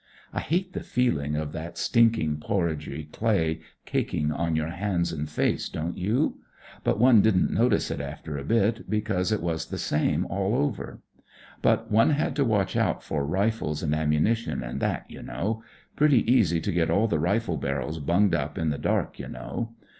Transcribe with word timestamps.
I 0.33 0.39
hate 0.39 0.73
the 0.73 0.81
feeling 0.81 1.35
of 1.35 1.51
that 1.51 1.77
stinking 1.77 2.37
porridgey 2.37 3.11
clay 3.11 3.59
caking 3.85 4.31
on 4.31 4.55
your 4.55 4.69
hands 4.69 5.13
and 5.13 5.29
face, 5.29 5.69
don't 5.69 5.95
you? 5.95 6.39
But 6.83 6.99
one 6.99 7.21
didn't 7.21 7.53
notice 7.53 7.91
it, 7.91 8.01
after 8.01 8.35
a 8.35 8.43
bit, 8.43 8.89
because 8.89 9.31
it 9.31 9.43
was 9.43 9.67
the 9.67 9.77
same 9.77 10.25
all 10.25 10.55
over. 10.55 11.01
But 11.61 11.91
one 11.91 12.09
had 12.09 12.35
to 12.37 12.43
watch 12.43 12.75
out 12.75 13.03
for 13.03 13.23
rifles 13.23 13.83
and 13.83 13.93
ammunition, 13.93 14.63
and 14.63 14.79
that, 14.79 15.05
you 15.07 15.21
know. 15.21 15.63
Pretty 15.95 16.25
easy 16.27 16.59
to 16.61 16.71
get 16.71 16.89
all 16.89 17.07
the 17.07 17.19
rifle 17.19 17.57
barrels 17.57 17.99
bunged 17.99 18.33
up, 18.33 18.57
in 18.57 18.69
the 18.69 18.79
dark, 18.79 19.19
you 19.19 19.27
know. 19.27 19.75